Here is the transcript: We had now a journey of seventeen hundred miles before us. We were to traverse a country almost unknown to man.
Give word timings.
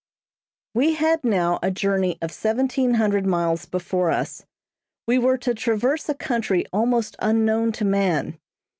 We 0.73 0.95
had 0.95 1.23
now 1.23 1.59
a 1.61 1.69
journey 1.69 2.17
of 2.23 2.31
seventeen 2.31 2.95
hundred 2.95 3.27
miles 3.27 3.67
before 3.67 4.09
us. 4.09 4.43
We 5.05 5.19
were 5.19 5.37
to 5.37 5.53
traverse 5.53 6.09
a 6.09 6.15
country 6.15 6.65
almost 6.73 7.15
unknown 7.21 7.71
to 7.73 7.85
man. 7.85 8.39